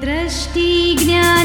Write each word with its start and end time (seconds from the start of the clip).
दृष्टिज्ञा 0.00 1.35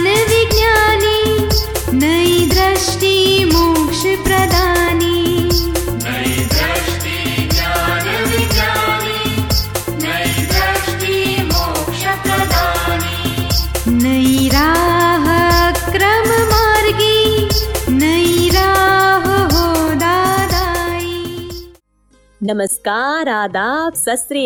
नमस्कार, 22.44 23.30
आदाब 23.30 23.94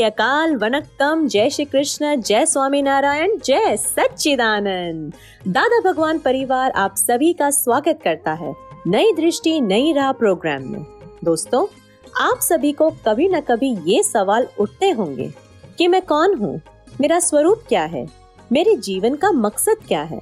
अकाल, 0.05 0.55
वनक्कम, 0.55 1.27
जय 1.27 1.49
श्री 1.49 1.65
कृष्ण, 1.65 2.21
जय 2.21 2.45
स्वामी 2.45 2.81
नारायण, 2.81 3.37
जय 3.45 3.77
सच्चिदानंद। 3.77 5.13
दादा 5.47 5.91
भगवान 5.91 6.19
परिवार 6.19 6.71
आप 6.71 6.95
सभी 6.95 7.33
का 7.33 7.49
स्वागत 7.49 7.99
करता 8.03 8.33
है 8.33 8.55
नई 8.87 9.13
दृष्टि, 9.13 9.61
नई 9.61 9.93
राह 9.93 10.11
प्रोग्राम 10.11 10.61
में। 10.61 10.85
दोस्तों, 11.23 11.67
आप 12.21 12.39
सभी 12.39 12.71
को 12.71 12.89
कभी 12.89 13.27
न 13.27 13.39
कभी 13.39 13.77
ये 13.85 14.03
सवाल 14.03 14.47
उठते 14.59 14.89
होंगे 14.89 15.33
कि 15.77 15.87
मैं 15.87 16.01
कौन 16.01 16.35
हूँ? 16.35 16.61
मेरा 17.01 17.19
स्वरूप 17.19 17.63
क्या 17.69 17.83
है? 17.83 18.07
मेरे 18.51 18.75
जीवन 18.75 19.15
का 19.15 19.31
मकसद 19.31 19.77
क्या 19.87 20.01
है? 20.01 20.21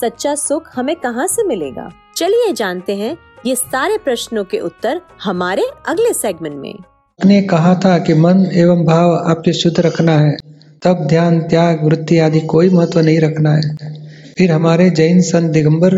सच्चा 0.00 0.34
सुख 0.34 0.70
हमें 0.74 0.96
कहाँ 0.96 1.26
से 1.26 1.42
मिलेगा? 1.42 1.92
चलिए 2.16 2.52
जानते 2.52 2.96
हैं 2.96 3.16
ये 3.46 3.56
सारे 3.56 3.98
प्रश्नों 3.98 4.44
के 4.44 4.58
उत्तर 4.58 5.00
हमारे 5.22 5.66
अगले 5.88 6.12
सेगमेंट 6.12 6.56
में। 6.56 6.74
ने 7.18 7.42
कहा 7.42 7.74
था 7.74 7.98
कि 7.98 8.14
मन 8.14 8.46
एवं 8.52 8.84
भाव 8.84 9.12
आपके 9.14 9.52
शुद्ध 9.52 9.80
रखना 9.80 10.18
है। 10.18 10.36
तब 10.82 11.06
ध्यान 11.06 11.40
त्याग 11.40 11.84
वृत्ति 11.84 12.18
आदि 12.18 12.40
कोई 12.40 12.68
महत्व 12.70 13.00
नहीं 13.00 13.20
रखना 13.20 13.52
है। 13.54 13.92
फिर 14.38 14.52
हमारे 14.52 14.90
जैन 14.90 15.20
संत 15.20 15.50
दिगंबर 15.50 15.94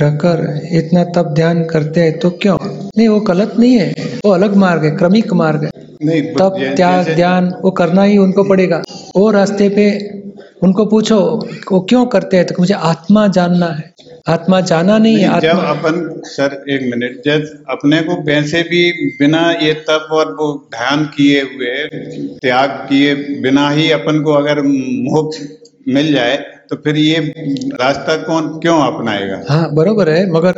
रहकर 0.00 0.60
इतना 0.72 1.04
तप 1.04 1.32
ध्यान 1.34 1.64
करते 1.64 2.00
हैं 2.00 2.18
तो 2.18 2.30
क्यों? 2.30 2.58
नहीं 2.98 3.08
वो 3.08 3.20
गलत 3.20 3.54
नहीं 3.58 3.78
है। 3.78 3.94
वो 4.24 4.30
अलग 4.30 4.56
मार्ग 4.56 4.84
है 4.84 4.90
क्रमिक 4.90 5.32
मार्ग 5.32 5.64
है। 5.64 5.70
नहीं 6.04 6.22
तप 6.22 6.56
त्याग 6.76 7.14
ध्यान 7.14 7.52
वो 7.62 7.70
करना 7.70 8.02
ही 8.02 8.18
उनको 8.18 8.44
पड़ेगा। 8.44 8.82
वो 9.16 9.30
रास्ते 9.30 9.68
पे 9.68 9.88
उनको 10.62 10.84
पूछो 10.86 11.18
वो 11.72 11.80
क्यों 11.80 12.06
करते 12.06 12.36
हैं? 12.36 12.46
तो 12.46 12.54
मुझे 12.58 12.74
आत्मा 12.74 13.26
जानना 13.28 13.66
है। 13.66 13.92
आत्मा 14.28 14.60
जाना 14.60 14.96
नहीं 14.98 15.16
है 15.16 15.28
नहीं, 15.28 15.40
जब 15.40 15.58
अपन 15.58 16.22
सर 16.26 16.64
एक 16.70 16.82
मिनट 16.90 17.22
जब 17.24 17.64
अपने 17.70 18.00
को 18.00 18.14
वैसे 18.22 18.62
भी 18.62 18.92
बिना 19.18 19.40
ये 19.62 19.72
तप 19.88 20.08
और 20.12 20.32
वो 20.32 20.52
ध्यान 20.70 21.04
किए 21.16 21.40
हुए 21.42 21.74
त्याग 22.38 22.70
किए 22.88 23.14
बिना 23.42 23.68
ही 23.70 23.90
अपन 23.90 24.22
को 24.22 24.32
अगर 24.32 24.62
मोक्ष 24.62 25.38
मिल 25.88 26.12
जाए 26.12 26.36
तो 26.70 26.76
फिर 26.76 26.96
ये 26.96 27.18
रास्ता 27.74 28.16
कौन 28.16 28.48
क्यों 28.58 28.80
अपनाएगा? 28.82 29.42
हाँ 29.48 29.74
बरोबर 29.74 30.08
है 30.08 30.30
मगर 30.30 30.54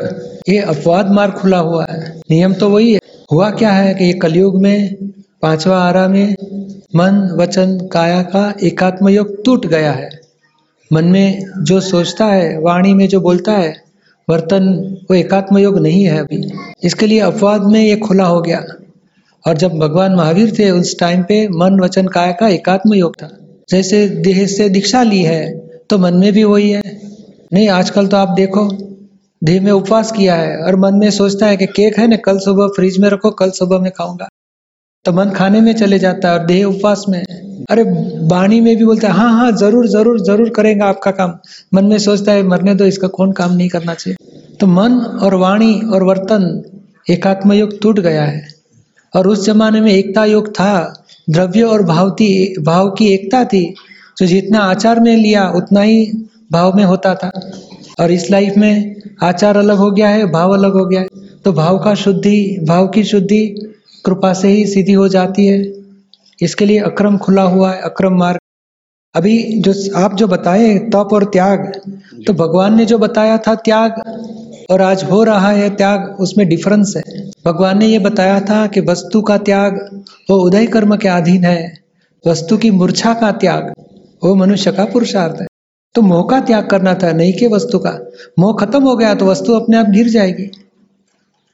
ये 0.49 0.59
अपवाद 0.59 1.11
मार्ग 1.11 1.33
खुला 1.33 1.59
हुआ 1.59 1.87
है। 1.91 2.01
नियम 2.31 2.55
तो 2.55 2.69
वही 2.69 2.93
है। 2.93 3.01
हुआ 3.33 3.51
क्या 3.51 3.71
है 3.71 3.95
कि 3.95 4.05
ये 4.05 4.13
कलयुग 4.13 4.61
में 4.63 4.97
पांचवा 5.43 5.79
आरा 5.79 6.07
में 6.09 6.35
मन 6.97 7.29
वचन 7.39 7.79
काया 7.93 8.23
का 8.23 8.53
एकात्म 8.63 9.09
योग 9.09 9.45
टूट 9.45 9.67
गया 9.67 9.93
है। 9.93 10.11
मन 10.93 11.05
में 11.05 11.43
जो 11.59 11.81
सोचता 11.81 12.27
है, 12.27 12.61
वाणी 12.61 12.95
में 12.95 13.09
जो 13.09 13.21
बोलता 13.21 13.53
है, 13.53 13.75
वर्तन 14.29 14.97
वो 15.11 15.15
एकात्म 15.15 15.59
योग 15.59 15.79
नहीं 15.79 16.05
है 16.05 16.19
अभी। 16.19 16.53
इसके 16.85 17.07
लिए 17.07 17.21
अपवाद 17.21 17.63
में 17.63 17.81
ये 17.81 17.97
खुला 17.97 18.25
हो 18.25 18.41
गया। 18.41 18.65
और 19.45 19.57
जब 19.57 19.73
भगवान 19.73 20.15
महावीर 20.15 20.53
थे, 20.59 20.71
उस 20.71 20.99
टाइम 20.99 21.23
पे 21.23 21.49
मन, 21.49 21.81
वचन, 21.81 22.07
काय 22.07 22.33
का 22.33 22.49
एकात्म 22.49 22.95
योग 22.95 23.17
था। 23.23 23.31
जैसे 23.71 24.09
देह 24.09 24.47
से 24.47 24.69
दीक्षा 24.69 25.03
ली 25.03 25.23
है 25.23 25.59
तो 25.91 25.99
मन 25.99 26.15
में 26.15 26.33
भी 26.33 26.45
वही 26.45 26.71
है। 26.71 26.83
नहीं, 27.53 27.69
आजकल 27.69 28.07
तो 28.07 28.17
आप 28.17 28.29
देखो, 28.29 28.69
देह 29.45 29.63
में 29.63 29.73
उपवास 29.73 30.13
किया 30.13 30.35
है, 30.35 30.57
और 30.59 30.77
मन 30.77 30.95
में 30.95 31.11
सोचता 31.11 31.47
है 31.47 31.57
कि 31.57 31.67
केक 31.67 31.99
है 31.99 32.07
ना, 32.07 32.17
कल 32.17 32.39
सुबह 32.39 32.67
फ्रिज 32.67 32.99
में 32.99 33.09
रखो, 33.09 33.31
कल 33.31 33.51
सुबह 33.51 33.79
में 33.79 33.93
खाऊँगा। 33.93 34.29
तो 35.05 35.13
मन 35.13 35.31
खाने 35.31 35.61
में 35.61 35.75
चले 35.75 35.99
जाता 35.99 36.29
है, 36.29 36.39
और 36.39 36.47
देह 36.47 36.65
उपवास 36.65 37.05
में। 37.09 37.25
अरे 37.71 37.83
वाणी 38.27 38.61
में 38.61 38.77
भी 38.77 38.85
बोलता 38.85 39.09
है 39.09 39.15
हाँ 39.15 39.33
हाँ 39.33 39.53
ज़रूर 39.53 39.87
ज़रूर 39.89 40.21
ज़रूर 40.21 40.49
करेंगे 40.49 40.85
आपका 40.85 41.11
काम। 41.11 41.39
मन 41.75 41.85
में 41.85 41.99
सोचता 41.99 42.33
है, 42.33 42.43
मरने 42.43 42.75
दो, 42.75 42.85
इसका 42.85 43.09
कौन 43.09 43.33
काम 43.33 43.53
नहीं 43.53 43.69
करना 43.69 43.95
चाहिए? 43.95 44.17
तो 44.61 44.67
मन 44.67 44.93
और 44.93 45.35
वाणी 45.35 45.81
और 45.81 46.03
वर्तन 46.03 46.65
एकात्म 47.11 47.53
योग 47.53 47.81
टूट 47.83 48.01
गया 48.01 48.23
है। 48.23 48.49
और 49.17 49.27
उस 49.27 49.47
जमाने 49.47 49.81
में 49.81 49.93
एकता 49.93 50.25
योग 50.25 50.49
था। 50.49 51.05
द्रव्य 51.31 51.63
और 51.63 51.83
भावती, 51.83 52.57
भाव 52.63 52.91
की 52.91 53.07
एकता 53.07 53.45
थी। 53.45 53.75
जो 54.19 54.27
जितना 54.27 54.59
आचार 54.59 55.01
में 55.01 55.17
लिया, 55.17 55.51
उतना 55.51 55.81
ही 55.81 56.13
भाव 56.53 56.77
में 56.77 56.85
होता 56.85 57.15
था। 57.15 57.31
और 58.01 58.11
इस 58.11 58.31
लाइफ 58.31 58.55
में 58.57 58.97
आचार 59.23 59.57
अलग 59.57 59.77
हो 59.77 59.91
गया 59.91 60.09
है, 60.09 60.33
भाव 60.33 60.53
अलग 60.53 60.73
हो 60.73 60.85
गया 60.85 61.01
है। 61.01 61.09
तो 61.45 61.53
भाव 61.53 61.79
का 61.79 61.95
शुद्धि, 61.95 62.59
भाव 62.69 62.89
की 62.89 63.05
शुद्धि 63.05 63.47
कृपा 64.07 64.33
से 64.33 64.49
ही 64.49 64.67
सीधी 64.67 64.93
हो 64.93 65.09
जाती 65.09 65.47
है। 65.47 65.82
इसके 66.43 66.67
लिए 66.67 66.79
अक्रम 66.83 67.17
खुला 67.19 67.43
हुआ 67.45 67.73
है 67.73 67.81
अक्रम 67.83 68.17
मार्ग। 68.19 68.39
अभी 69.15 69.37
जो 69.61 69.73
आप 69.97 70.15
जो 70.15 70.27
बताए 70.29 70.79
तप 70.89 71.09
और 71.13 71.25
त्याग 71.33 71.67
तो 72.27 72.33
भगवान 72.35 72.77
ने 72.77 72.85
जो 72.85 72.99
बताया 72.99 73.37
था 73.39 73.55
त्याग 73.61 74.03
और 74.71 74.81
आज 74.83 75.05
हो 75.05 75.23
रहा 75.25 75.51
है 75.51 75.69
त्याग 75.77 76.17
उसमें 76.21 76.47
डिफरेंस 76.49 76.95
है। 76.97 77.03
भगवान 77.47 77.79
ने 77.79 77.87
ये 77.87 77.99
बताया 78.01 78.41
था 78.41 78.67
कि 78.67 78.81
वस्तु 78.81 79.23
का 79.23 79.37
त्याग 79.41 79.79
वो 80.31 80.37
उदय 80.39 80.67
कर्म 80.67 80.97
के 80.97 81.09
अधीन 81.11 81.45
है। 81.45 81.73
वस्तु 82.25 82.57
की 82.57 82.71
मूर्छा 82.71 83.15
का 83.15 83.31
त्याग 83.39 83.73
वो 84.23 84.35
मनुष्य 84.35 84.73
का 84.73 84.85
पुरुषार्थ 84.85 85.41
है। 85.41 85.47
तो 85.95 86.03
मोह 86.03 86.27
का 86.31 86.41
त्याग 86.41 86.69
करना 86.71 86.95
था 86.95 87.13
नहीं 87.13 87.33
के 87.33 87.47
वस्तु 87.49 87.79
का। 87.79 87.91
मोह 88.39 88.57
खत्म 88.61 88.83
हो 88.83 88.97
गया 88.97 89.15
तो 89.15 89.27
वस्तु 89.27 89.53
अपने 89.53 89.77
आप 89.77 89.87
गिर 89.91 90.09
जाएगी। 90.09 90.51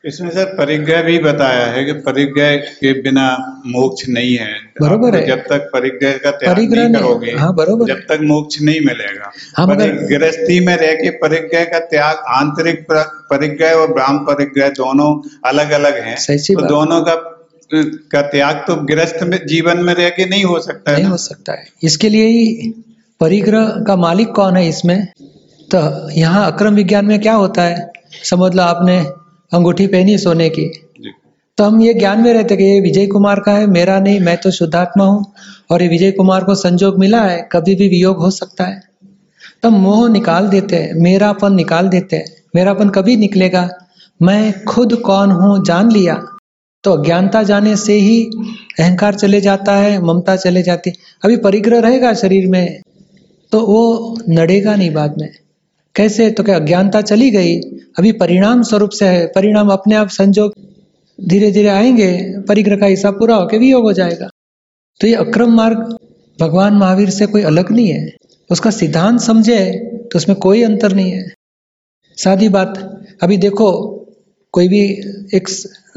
इसमें 0.05 0.31
सर 0.31 0.45
परिग्रह 0.45 1.03
भी 1.03 1.19
बताया 1.19 1.67
है 1.67 1.85
कि 1.85 1.93
परिग्रह 1.93 2.57
के 2.57 2.93
बिना 2.93 3.61
मोक्ष 3.67 4.09
नहीं 4.09 4.37
है। 4.37 4.55
बरोबर 4.83 5.17
है। 5.17 5.27
जब 5.27 5.39
तक 5.39 5.71
परिग्रह 5.73 6.13
का 6.13 6.31
त्याग 6.31 6.59
नहीं 6.59 6.95
करोगे 6.95 7.33
हाँ, 7.33 7.55
बरोबर। 7.55 7.87
जब 7.87 8.01
तक 8.01 8.19
मोक्ष 8.23 8.61
नहीं 8.63 8.81
मिलेगा। 8.81 9.33
हाँ, 9.57 9.67
मगर- 9.67 9.95
गृहस्थी 9.95 10.67
में 10.67 10.77
रह 10.77 10.95
के 10.95 11.11
परिग्रह 11.11 11.65
का 11.65 11.79
त्याग 11.79 12.17
आंतरिक 12.17 12.83
पर- 12.83 13.37
परिग्रह 13.37 13.71
और 13.71 13.93
ब्राह्म 13.95 14.19
परिग्रह 14.19 14.69
दोनों 14.69 15.29
अलग 15.45 15.71
अलग 15.71 15.95
हैं 15.95 16.17
तो 16.17 16.61
दोनों 16.69 17.01
का 17.01 17.35
का 18.13 18.23
त्याग 18.23 18.57
तो 18.57 18.77
गृहस्थ 18.77 19.23
में 19.23 19.47
जीवन 19.47 19.79
में 19.79 19.95
रह 19.95 20.09
के 20.09 20.29
नहीं 20.29 20.45
हो 20.45 20.61
सकता 20.61 20.93
नहीं 20.93 21.05
हो 21.05 21.17
सकता 21.17 21.53
है। 21.53 21.67
इसके 21.83 22.09
लिए 22.09 22.27
ही 22.27 22.73
परिग्रह 23.21 23.65
का 23.87 23.97
मालिक 23.97 24.29
कौन 24.29 24.57
है 24.57 24.69
इसमें? 24.69 25.07
तो 25.75 26.11
यहाँ 26.11 26.53
अक्रम 26.53 26.75
विज्ञान 26.75 27.05
में 27.05 27.21
क्या 27.21 27.35
होता 27.35 27.63
है? 27.63 27.93
समझ 28.25 28.55
लो 28.55 28.63
आपने 28.63 29.07
अंगूठी 29.53 29.87
पहनी 29.87 30.17
सोने 30.19 30.49
की। 30.49 30.67
तो 31.59 31.65
हम 31.65 31.81
ये 31.81 31.95
ज्ञान 31.95 32.21
में 32.21 32.33
रहते 32.33 32.57
कि 32.57 32.65
ये 32.65 32.81
विजय 32.81 33.07
कुमार 33.07 33.41
का 33.41 33.53
है 33.53 33.67
मेरा 33.67 33.99
नहीं 34.01 34.21
मैं 34.21 34.37
तो 34.37 34.51
शुद्धात्मा 34.51 35.05
हूँ। 35.05 35.25
और 35.71 35.83
ये 35.83 35.89
विजय 35.89 36.11
कुमार 36.11 36.45
को 36.45 36.55
संजोग 36.55 36.99
मिला 36.99 37.23
है 37.23 37.49
कभी 37.53 37.75
भी 37.75 37.89
वियोग 37.89 38.19
हो 38.19 38.31
सकता 38.31 38.65
है। 38.65 38.81
तो 39.63 39.71
मोह 39.71 40.09
निकाल 40.09 40.49
देते 40.49 40.77
हैं 40.77 40.95
मेरापन 40.95 41.55
निकाल 41.55 41.89
देते 41.89 42.17
हैं। 42.17 42.25
मेरापन 42.57 42.89
कभी 42.89 43.17
निकलेगा? 43.17 43.69
मैं 44.21 44.65
खुद 44.65 44.95
कौन 44.97 45.31
हूँ 45.31 45.65
जान 45.65 45.91
लिया। 45.93 46.15
तो 46.85 46.93
अज्ञानता 46.93 47.43
जाने 47.43 47.75
से 47.77 47.93
ही 47.93 48.23
अहंकार 48.81 49.15
चले 49.15 49.41
जाता 49.41 49.77
है 49.77 50.01
ममता 50.03 50.37
चले 50.37 50.63
जाती। 50.63 50.93
अभी 51.25 51.37
परिग्रह 51.39 51.81
रहेगा 51.81 52.13
शरीर 52.15 52.47
में 52.47 52.81
तो 53.53 53.61
वो 53.61 54.17
नड़ेगा 54.29 54.75
नहीं 54.77 54.91
बाद 54.93 55.15
में। 55.21 55.29
कैसे? 55.99 56.31
तो 56.31 56.43
क्या 56.43 56.57
अज्ञानता 56.57 57.01
चली 57.03 57.31
गई? 57.31 57.55
अभी 57.99 58.13
परिणाम 58.13 58.63
स्वरूप 58.63 58.91
से 58.91 59.07
है। 59.07 59.27
परिणाम 59.27 59.69
अपने 59.69 59.95
आप 59.95 60.09
संजोग 60.09 60.53
धीरे 61.19 61.51
धीरे 61.53 61.69
आएँगे। 61.69 62.11
परिग्रह 62.49 62.77
का 62.77 62.87
हिस्सा 62.87 63.11
पूरा 63.11 63.37
होकर 63.37 63.59
भी 63.59 63.71
योग 63.71 63.83
हो 63.83 63.93
जाएगा। 63.93 64.29
तो 65.01 65.07
ये 65.07 65.15
अक्रम 65.15 65.53
मार्ग 65.53 65.97
भगवान 66.41 66.75
महावीर 66.75 67.11
से 67.11 67.27
कोई 67.27 67.43
अलग 67.43 67.71
नहीं 67.73 67.89
है। 67.89 68.07
उसका 68.51 68.71
सिद्धांत 68.71 69.21
समझे 69.21 69.59
तो 70.13 70.17
उसमें 70.17 70.39
कोई 70.39 70.63
अंतर 70.63 70.93
नहीं 70.93 71.11
है। 71.11 71.27
सादी 72.19 72.49
बात। 72.49 72.79
अभी 73.23 73.37
देखो 73.37 73.71
कोई 74.55 74.69
भी 74.69 74.81
एक 75.35 75.49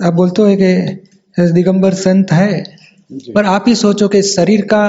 आप 0.04 0.14
बोलते 0.14 0.42
हो 0.42 0.56
कि 0.56 1.52
दिगंबर 1.52 1.94
संत 1.94 2.32
है 2.32 2.64
पर 3.36 3.46
आप 3.46 3.66
ही 3.68 3.76
सोचो 3.76 4.08
कि 4.08 4.22
शरीर 4.22 4.62
का 4.62 4.84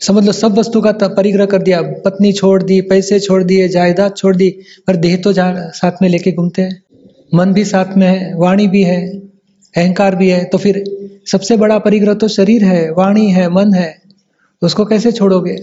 समझ 0.00 0.24
लो 0.26 0.32
सब 0.32 0.58
वस्तु 0.58 0.80
का 0.80 0.92
परिग्रह 1.08 1.46
कर 1.46 1.62
दिया। 1.62 1.80
पत्नी 2.04 2.32
छोड़ 2.32 2.62
दी, 2.62 2.80
पैसे 2.82 3.20
छोड़ 3.20 3.42
दिए, 3.42 3.68
जायदाद 3.68 4.14
छोड़ 4.16 4.34
दी, 4.36 4.48
पर 4.86 4.96
देह 4.96 5.16
तो 5.16 5.32
साथ 5.32 6.02
में 6.02 6.08
लेके 6.08 6.32
घूमते 6.32 6.62
हैं। 6.62 6.82
मन 7.34 7.52
भी 7.52 7.64
साथ 7.64 7.96
में 7.96 8.06
है, 8.06 8.34
वाणी 8.36 8.66
भी 8.68 8.82
है, 8.82 9.00
अहंकार 9.74 10.14
भी 10.16 10.28
है 10.28 10.44
तो 10.44 10.58
फिर 10.58 10.84
सबसे 11.26 11.56
बड़ा 11.56 11.78
परिग्रह 11.78 12.14
तो 12.14 12.28
शरीर 12.28 12.64
है, 12.64 12.90
वाणी 12.92 13.30
है, 13.30 13.48
मन 13.50 13.72
है। 13.74 13.94
उसको 14.62 14.84
कैसे 14.84 15.12
छोड़ोगे? 15.12 15.56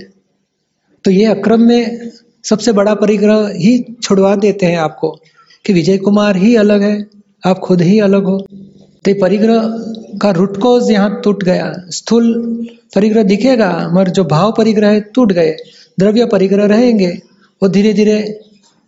तो 1.06 1.12
ये 1.12 1.25
अक्रम 1.25 1.62
में 1.62 2.12
सबसे 2.44 2.71
बड़ा 2.71 2.94
परिग्रह 2.95 3.47
ही 3.56 3.77
छुड़वा 4.03 4.36
देते 4.36 4.65
हैं 4.65 4.77
आपको 4.77 5.09
कि 5.65 5.74
विजय 5.74 5.97
कुमार 5.97 6.38
ही 6.38 6.56
अलग 6.56 6.81
है, 6.81 7.06
आप 7.44 7.59
खुद 7.59 7.81
ही 7.81 8.00
अलग 8.00 8.24
हो। 8.24 8.38
तो 8.39 9.12
ये 9.12 9.13
परिग्रह 9.13 9.62
का 10.21 10.31
रूट 10.31 10.57
कोज 10.57 10.92
यहाँ 10.92 11.21
टूट 11.24 11.44
गया। 11.44 11.74
स्थूल 11.89 12.33
परिग्रह 12.95 13.24
दिखेगा, 13.24 13.89
मगर 13.94 14.10
जो 14.10 14.24
भाव 14.24 14.54
परिग्रह 14.57 14.88
है 14.88 15.01
टूट 15.01 15.31
गए। 15.31 15.56
द्रव्य 16.00 16.25
परिग्रह 16.25 16.65
रहेंगे। 16.65 17.21
वो 17.63 17.69
धीरे 17.69 17.94
धीरे 17.94 18.39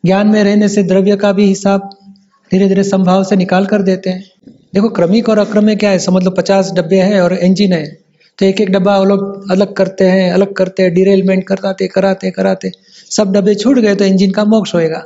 ज्ञान 0.06 0.28
में 0.28 0.44
रहने 0.44 0.70
से 0.70 0.84
द्रव्य 0.84 1.16
का 1.16 1.32
भी 1.32 1.46
हिसाब 1.46 1.90
धीरे 2.52 2.68
धीरे 2.68 2.84
संभाव 2.84 3.24
से 3.24 3.36
निकाल 3.36 3.66
कर 3.66 3.82
देते 3.82 4.10
हैं। 4.10 4.24
देखो, 4.50 4.90
क्रमिक 4.90 5.30
और 5.30 5.38
अक्रम 5.38 5.66
में 5.66 5.78
क्या 5.78 5.90
है? 5.90 6.00
समझ 6.00 6.24
लो, 6.24 6.32
पचास 6.32 6.72
डब्बे 6.72 6.96
हैं 6.96 7.22
और 7.22 7.34
इंजिन 7.34 7.74
है। 7.74 7.98
तो 8.40 8.46
एक 8.46 8.62
एक 8.62 8.70
डब्बा 8.70 8.98
वो 8.98 9.06
लोग 9.06 9.52
अलग 9.52 9.74
करते 9.74 10.06
हैं, 10.06 10.34
अलग 10.34 10.54
करते 10.54 10.84
हैं 10.84 10.94
डिरेलमेंट 10.94 11.44
कराते 11.44 11.88
कराते 11.88 12.32
कराते। 12.32 12.72
सब 13.10 13.32
डब्बे 13.32 13.56
छूट 13.56 13.80
गए 13.80 13.96
तो 13.96 14.06
इंजिन 14.06 14.32
का 14.32 14.46
मोक्ष 14.46 14.76
होएगा। 14.76 15.06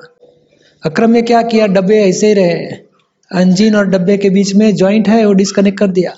अक्रम 0.85 1.11
में 1.11 1.23
क्या 1.23 1.41
किया? 1.41 1.67
डब्बे 1.67 2.01
ऐसे 2.01 2.27
ही 2.27 2.33
रहे। 2.33 2.88
इंजन 3.35 3.75
और 3.75 3.87
डब्बे 3.87 4.17
के 4.17 4.29
बीच 4.29 4.55
में 4.55 4.75
ज्वाइंट 4.75 5.09
है, 5.09 5.25
वो 5.25 5.33
डिस्कनेक्ट 5.33 5.79
कर 5.79 5.87
दिया। 5.87 6.17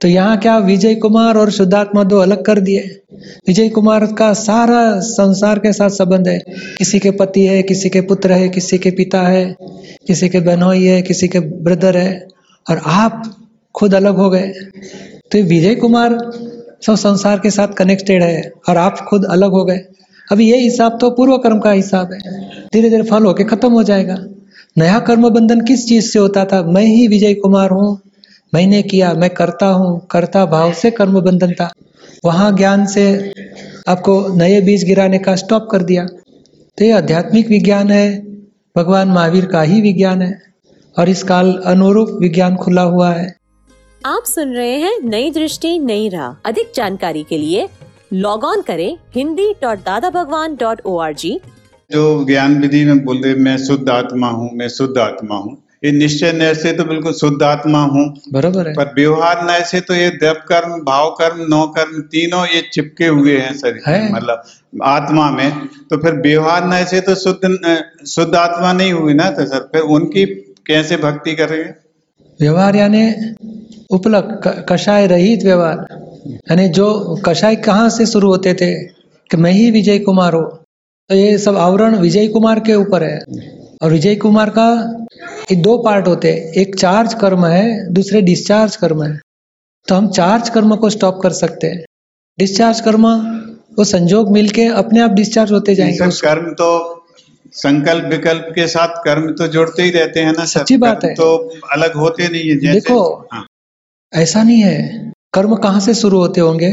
तो 0.00 0.08
यहाँ 0.08 0.38
क्या 0.38 0.58
विजय 0.58 0.94
कुमार 0.94 1.36
और 1.36 1.50
शुद्धात्मा 1.50 2.04
दो 2.04 2.18
अलग 2.18 2.44
कर 2.44 2.60
दिए? 2.60 3.00
विजय 3.46 3.68
कुमार 3.68 4.06
का 4.06 4.32
सारा 4.32 5.00
संसार 5.00 5.58
के 5.58 5.72
साथ 5.72 5.90
संबंध 5.90 6.28
है। 6.28 6.38
किसी 6.78 6.98
के 6.98 7.10
पति 7.10 7.46
है, 7.46 7.62
किसी 7.62 7.88
के 7.88 8.00
पुत्र 8.00 8.32
है, 8.32 8.48
किसी 8.48 8.78
के 8.78 8.90
पिता 8.90 9.22
है, 9.22 9.56
किसी 10.06 10.28
के 10.28 10.40
बहनोई 10.40 10.84
है, 10.84 11.02
किसी 11.02 11.28
के 11.28 11.40
ब्रदर 11.40 11.96
है, 11.96 12.28
और 12.70 12.80
आप 12.86 13.36
खुद 13.74 13.94
अलग 13.94 14.16
हो 14.16 14.30
गए। 14.30 14.52
तो 15.30 15.42
विजय 15.42 15.74
कुमार 15.74 16.30
सब 16.86 16.94
संसार 16.94 17.38
के 17.38 17.50
साथ 17.50 17.68
कनेक्टेड 17.68 18.22
है, 18.22 18.52
और 18.68 18.76
आप 18.76 18.98
खुद 19.00 19.24
अलग 19.24 19.50
हो 19.50 19.64
गए। 19.64 19.80
अभी 20.32 20.50
ये 20.50 20.56
हिसाब 20.56 20.98
तो 21.00 21.10
पूर्व 21.10 21.38
कर्म 21.38 21.58
का 21.58 21.70
हिसाब 21.70 22.12
है। 22.12 22.18
धीरे 22.72 22.90
धीरे 22.90 23.02
फल 23.02 23.24
होके 23.24 23.44
खत्म 23.44 23.72
हो 23.72 23.82
जाएगा। 23.82 24.24
नया 24.78 24.98
कर्म 24.98 25.28
बंधन 25.28 25.60
किस 25.60 25.88
चीज़ 25.88 26.10
से 26.10 26.18
होता 26.18 26.44
था? 26.44 26.62
मैं 26.62 26.82
ही 26.82 27.08
विजय 27.08 27.34
कुमार 27.34 27.70
हूँ। 27.70 28.00
मैंने 28.54 28.82
किया, 28.82 29.12
मैं 29.12 29.30
करता 29.30 29.66
हूँ। 29.66 30.06
करता 30.10 30.46
भाव 30.46 30.72
से 30.72 30.90
कर्म 30.90 31.20
बंधन 31.20 31.52
था। 31.52 31.72
वहाँ 32.24 32.56
ज्ञान 32.56 32.86
से 32.86 33.32
आपको 33.88 34.34
नए 34.34 34.60
बीज 34.60 34.84
गिराने 34.84 35.18
का 35.18 35.36
स्टॉप 35.36 35.68
कर 35.70 35.82
दिया। 35.82 36.06
तो 36.78 36.84
ये 36.84 36.92
आध्यात्मिक 36.92 37.48
विज्ञान 37.48 37.90
है। 37.90 38.20
भगवान 38.76 39.08
महावीर 39.08 39.46
का 39.46 39.62
ही 39.62 39.80
विज्ञान 39.80 40.22
है। 40.22 40.42
और 40.98 41.08
इस 41.08 41.22
काल 41.22 41.62
अनुरूप 41.66 42.18
विज्ञान 42.20 42.56
खुला 42.56 42.82
हुआ 42.82 43.12
है। 43.12 43.36
आप 44.06 44.22
सुन 44.24 44.48
रहे 44.48 44.76
हैं 44.76 44.98
नई 45.04 45.30
दृष्टि, 45.30 45.78
नई 45.78 46.08
राह। 46.08 46.48
अधिक 46.48 46.72
जानकारी 46.74 47.26
के 47.28 47.38
लिए 47.38 47.68
लॉग 48.12 48.44
ऑन 48.44 48.62
करें 48.62 48.96
Hindi 49.14 49.54
dot 49.62 49.78
Dada 49.78 50.10
Bhagwan 50.10 50.56
dot 50.56 50.80
O 50.86 50.98
R 50.98 51.14
G 51.14 51.40
जो 51.90 52.24
ज्ञान 52.24 52.60
विधि 52.60 52.84
में 52.84 53.04
बोल 53.04 53.34
मैं 53.38 53.56
शुद्ध 53.58 53.88
आत्मा 53.90 54.28
हूँ 54.30 54.50
मैं 54.54 54.68
शुद्ध 54.68 54.96
आत्मा 54.98 55.36
हूँ। 55.36 55.56
ये 55.84 55.90
निश्चय 55.92 56.32
नय 56.32 56.54
से 56.54 56.72
तो 56.72 56.84
बिल्कुल 56.84 57.12
शुद्ध 57.12 57.42
आत्मा 57.42 57.82
हूँ। 57.84 58.04
बरोबर 58.32 58.66
है। 58.68 58.72
पर 58.74 58.92
व्यवहार 58.94 59.44
नय 59.46 59.64
से 59.64 59.80
तो 59.80 59.94
ये 59.94 60.08
द्रव 60.10 60.40
कर्म 60.48 60.72
भाव 60.82 61.10
कर्म 61.10 61.40
नौ 61.48 61.66
कर्म 61.66 62.00
तीनों 62.12 62.44
ये 62.46 62.60
चिपके 62.72 63.06
हुए 63.06 63.38
हैं 63.38 63.54
शरीर 63.54 63.82
है। 63.86 64.12
मतलब 64.12 64.42
आत्मा 64.84 65.30
में। 65.30 65.50
तो 65.90 65.96
फिर 65.96 66.20
व्यवहार 66.20 66.66
नय 66.68 66.84
से 66.84 67.00
तो 67.00 67.14
शुद्ध 67.14 68.04
शुद्ध 68.06 68.34
आत्मा 68.34 68.72
नहीं 68.72 68.92
हुई 68.92 69.14
ना 69.14 69.30
तो 69.30 69.46
सर 69.46 69.68
फिर 69.72 69.82
उनकी 69.90 70.24
कैसे 70.66 70.96
भक्ति 70.96 71.34
करेंगे? 71.34 71.70
व्यवहार 72.40 72.76
यानी 72.76 73.02
उपलब्ध 73.90 74.64
कषाय 74.68 75.06
रहित 75.06 75.44
व्यवहार। 75.44 75.86
यानी 76.30 76.68
जो 76.68 76.88
कषाय 77.26 77.56
कहाँ 77.56 77.88
से 77.90 78.06
शुरू 78.06 78.28
होते 78.28 78.54
थे? 78.54 78.74
कि 79.30 79.36
मैं 79.36 79.52
ही 79.52 79.70
विजय 79.70 79.98
कुमार 79.98 80.34
हूँ। 80.34 80.59
तो 81.10 81.16
ये 81.16 81.38
सब 81.38 81.56
आवरण 81.56 81.96
विजय 81.96 82.26
कुमार 82.28 82.60
के 82.60 82.74
ऊपर 82.74 83.02
है। 83.04 83.18
और 83.82 83.92
विजय 83.92 84.14
कुमार 84.14 84.50
का 84.50 84.66
ये 85.52 85.56
दो 85.56 85.76
पार्ट 85.78 86.08
होते 86.08 86.32
हैं। 86.32 86.52
एक 86.52 86.74
चार्ज 86.74 87.14
कर्म 87.14 87.46
है 87.46 87.92
दूसरे 87.92 88.20
डिस्चार्ज 88.22 88.76
कर्म 88.76 89.02
है। 89.02 89.18
तो 89.88 89.94
हम 89.94 90.08
चार्ज 90.08 90.48
कर्म 90.48 90.76
को 90.76 90.90
स्टॉप 90.90 91.18
कर 91.22 91.30
सकते 91.30 91.66
हैं। 91.66 91.84
डिस्चार्ज 92.38 92.80
कर्म 92.80 93.06
वो 93.78 93.84
संजोग 93.84 94.30
मिलके 94.32 94.64
अपने 94.64 95.00
आप 95.00 95.10
डिस्चार्ज 95.10 95.52
होते 95.52 95.74
जाएँगे। 95.74 96.10
कर्म 96.20 96.52
तो 96.52 96.70
संकल्प 97.52 98.04
विकल्प 98.04 98.52
के 98.54 98.66
साथ 98.66 99.02
कर्म 99.04 99.30
तो 99.32 99.46
जोड़ते 99.48 99.82
ही 99.82 99.90
रहते 99.90 100.20
हैं 100.20 100.32
ना 100.32 100.44
सच्ची 100.44 100.76
बात 100.76 101.04
है। 101.04 101.14
तो 101.14 101.36
अलग 101.72 101.94
होते 101.94 102.28
नहीं 102.28 102.48
है 102.50 102.58
जैसे 102.58 102.72
देखो 102.72 103.28
हाँ, 103.32 103.46
ऐसा 104.12 104.42
नहीं 104.42 104.62
है। 104.62 105.12
कर्म 105.32 105.54
कहाँ 105.56 105.80
से 105.80 105.94
शुरू 105.94 106.18
होते 106.18 106.40
होंगे? 106.40 106.70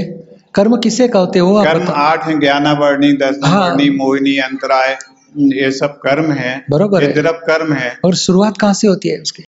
कर्म 0.57 0.77
किसे 0.77 1.07
कहते 1.07 1.39
हो 1.39 1.55
आप 1.55 1.67
कर्म 1.67 1.85
आठ 1.89 2.27
है 2.27 2.39
ज्ञानावर्णी 2.39 3.13
दर्शनावर्णी 3.13 3.89
मोहिनी 3.89 4.37
अंतराय 4.37 4.97
ये 5.37 5.71
सब 5.71 5.87
कर्म 5.87 6.31
है। 6.31 6.65
बरोबर 6.69 7.01
ये 7.01 7.07
है। 7.07 7.13
द्रव 7.13 7.31
कर्म 7.31 7.73
है। 7.73 7.99
और 8.05 8.15
शुरुआत 8.15 8.57
कहाँ 8.57 8.73
से 8.73 8.87
होती 8.87 9.09
है 9.09 9.19
उसकी? 9.19 9.43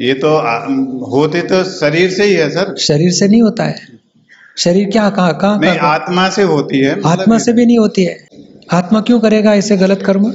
ये 0.00 0.14
तो 0.14 0.36
आ, 0.36 0.66
होते 1.10 1.42
तो 1.42 1.64
शरीर 1.64 2.10
से 2.10 2.24
ही 2.24 2.34
है 2.34 2.50
सर। 2.50 2.76
शरीर 2.76 3.10
से 3.10 3.28
नहीं 3.28 3.42
होता 3.42 3.64
है। 3.64 3.76
शरीर 4.58 4.90
क्या 4.90 5.10
कहाँ 5.10 5.38
कहाँ 5.38 5.60
नहीं 5.60 5.76
कहाँ- 5.76 6.02
आत्मा 6.02 6.28
से 6.28 6.42
होती 6.42 6.78
है 6.78 6.92
मतलब 6.92 7.06
आत्मा 7.06 7.38
से 7.38 7.52
भी 7.52 7.66
नहीं 7.66 7.78
होती 7.78 8.04
है। 8.04 8.28
आत्मा 8.72 9.00
क्यों 9.00 9.20
करेगा 9.20 9.54
ऐसे 9.54 9.76
गलत 9.76 10.02
कर्म? 10.06 10.32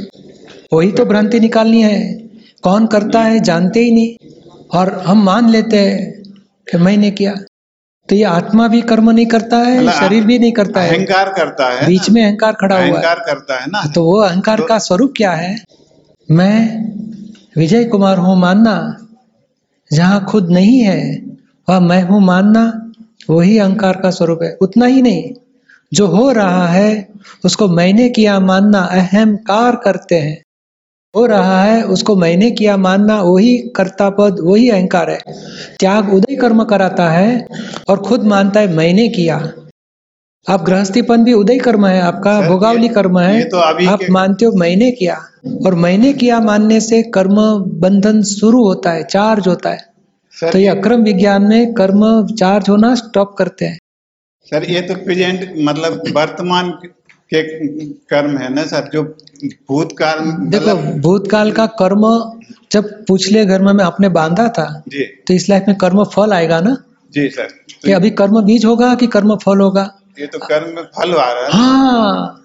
वही 0.74 0.92
तो 0.92 1.06
भ्रांति 1.06 1.40
निकालनी 1.40 1.82
है। 1.82 2.14
कौन 2.62 2.88
करता 2.88 3.22
है 3.22 3.40
जानते 3.40 3.80
ही 3.80 3.92
नहीं। 3.92 4.32
और 4.74 5.04
हम 5.08 5.24
मान 5.24 5.50
लेते 5.50 5.80
हैं 5.80 6.24
कि 6.72 6.78
मैंने 6.78 7.12
किया। 7.12 7.36
तो 8.12 8.16
ये 8.16 8.24
आत्मा 8.24 8.68
भी 8.68 8.82
कर्म 8.82 9.10
नहीं 9.12 9.26
करता 9.26 9.58
है 9.58 9.78
मतलब 9.80 9.92
शरीर 9.94 10.24
भी 10.24 10.40
नहीं 10.40 10.52
करता 10.52 10.82
है। 10.82 10.90
अहंकार 10.90 11.30
करता 11.30 11.68
है 11.70 11.86
बीच 11.88 12.10
में 12.10 12.24
अहंकार 12.24 12.54
खड़ा 12.54 12.76
हुआ 12.76 12.84
है। 12.84 12.92
अहंकार 12.92 13.20
करता 13.20 13.60
है 13.60 13.68
ना? 13.68 13.84
तो 13.96 14.04
वो 14.04 14.20
अहंकार 14.22 14.62
का 14.62 14.78
स्वरूप 14.80 15.14
क्या 15.18 15.32
है? 15.32 15.56
मैं 16.30 16.58
विजय 17.58 17.84
कुमार 17.84 18.18
हूँ 18.18 18.36
मानना। 18.40 18.76
जहाँ 19.92 20.26
खुद 20.26 20.52
नहीं 20.52 20.80
है 20.80 21.00
वह 21.68 21.80
मैं 21.80 22.02
हूँ 22.04 22.22
मानना। 22.22 22.66
वही 23.30 23.58
अहंकार 23.58 24.00
का 24.04 24.10
स्वरूप 24.12 24.40
है। 24.44 24.58
उतना 24.62 24.86
ही 24.86 25.02
नहीं 25.02 25.34
जो 25.92 26.08
हो 26.08 26.32
रहा 26.32 26.68
है 26.68 27.08
उसको 27.46 27.68
मैंने 27.68 28.10
किया 28.10 28.40
मानना। 28.40 28.80
अहंकार 28.80 29.76
करते 29.76 30.16
हैं। 30.16 30.42
हो 31.16 31.26
रहा 31.26 31.64
है 31.64 31.82
उसको 31.84 32.16
मैंने 32.16 32.50
किया 32.52 32.76
मानना 32.78 33.22
वही 33.22 33.58
कर्ता 33.76 34.10
पद 34.10 34.38
वही 34.42 34.70
अहंकार 34.70 35.10
है। 35.10 35.18
त्याग 35.80 36.14
उदय 36.14 36.36
कर्म 36.36 36.64
कराता 36.64 37.10
है 37.10 37.48
और 37.90 37.98
खुद 37.98 38.24
मानता 38.24 38.60
है 38.60 38.74
मैंने 38.76 39.08
किया। 39.10 39.38
आप 40.48 40.64
गृहस्थीपन 40.64 41.24
भी 41.24 41.34
उदय 41.34 41.58
कर्म 41.60 41.86
है 41.86 42.00
आपका 42.02 42.40
भोगावली 42.42 42.88
कर्म 42.90 43.20
है। 43.20 43.44
तो 43.44 43.58
आप 43.58 44.00
मानते 44.12 44.46
हो 44.46 44.52
मैंने 44.52 44.92
किया। 44.92 45.16
और 45.66 45.76
मैंने 45.76 46.14
किया 46.14 46.40
मानने 46.40 46.80
से 46.80 47.02
कर्म 47.04 47.36
बंधन 47.82 48.22
शुरू 48.24 48.64
होता 48.64 48.92
है 48.92 49.04
चार्ज 49.04 49.48
होता 49.48 49.70
है। 49.70 49.90
तो 50.52 50.58
ये 50.58 50.68
अक्रम 50.68 51.04
विज्ञान 51.04 51.44
में 51.44 51.74
कर्म 51.74 52.02
चार्ज 52.36 52.70
होना 52.70 52.96
स्टॉप 52.96 53.36
करते 53.38 53.66
हैं। 53.66 53.78
सर 54.48 54.70
ये 54.70 54.82
तो 54.82 54.96
प्रेजेंट 54.96 55.54
मतलब 55.60 56.04
वर्तमान 56.16 56.72
के 57.34 57.42
कर्म 58.10 58.38
है 58.38 58.54
ना 58.54 58.64
सर? 58.66 58.90
जो 58.94 59.04
भूतकाल 59.70 60.20
देखो 60.20 60.66
मतलब 60.66 61.02
भूतकाल 61.02 61.52
का 61.52 61.66
कर्म 61.80 62.04
जब 62.72 62.90
पिछले 63.06 63.46
घर 63.46 63.62
में 63.62 63.84
आपने 63.84 64.10
बांधा 64.10 64.48
था 64.50 64.68
जी। 64.88 65.04
तो 65.28 65.34
इस 65.34 65.50
लाइफ 65.50 65.64
में 65.68 65.78
कर्म 65.78 66.04
फल 66.06 66.34
आएगा 66.34 66.60
ना? 66.62 66.76
जी 67.14 67.28
सर। 67.30 67.44
तो 67.44 67.88
कि 67.88 67.92
अभी 67.92 68.10
कर्म 68.20 68.42
बीज 68.42 68.66
होगा 68.66 68.94
कि 68.96 69.08
कर्म 69.08 69.36
फल 69.36 69.60
होगा? 69.60 69.90
ये 70.20 70.28
तो 70.28 70.40
कर्म 70.40 70.76
में 70.76 70.84
फल 70.84 71.14
आ 71.14 71.32
रहा 71.34 71.46
है। 71.46 71.52
हाँ 71.52 72.38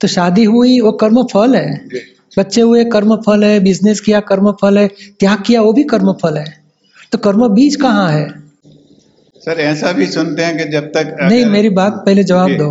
तो 0.00 0.08
शादी 0.08 0.44
हुई 0.44 0.80
वो 0.80 0.92
कर्म 0.92 1.22
फल 1.22 1.56
है। 1.56 1.88
जी। 1.88 2.00
बच्चे 2.38 2.60
हुए 2.60 2.84
कर्म 2.84 3.16
फल 3.16 3.44
है 3.44 3.58
बिज़नेस 3.60 4.00
किया 4.00 4.20
कर्म 4.26 4.50
फल 4.52 4.78
है 4.78 4.86
त्याग 5.20 5.42
किया 5.46 5.62
वो 5.62 5.72
भी 5.72 5.84
कर्म 5.84 6.12
फल 6.12 6.36
है। 6.38 6.44
तो 7.12 7.18
कर्म 7.18 7.48
बीज 7.48 7.76
कहाँ 7.76 8.10
है? 8.10 8.28
सर 9.42 9.60
ऐसा 9.60 9.92
भी 9.92 10.06
सुनते 10.06 10.42
हैं 10.42 10.56
कि 10.58 10.64
जब 10.72 10.86
तक 10.86 11.16
नहीं 11.22 11.44
मेरी 11.46 11.68
बात 11.76 12.02
पहले 12.06 12.24
जवाब 12.24 12.50
दो। 12.58 12.70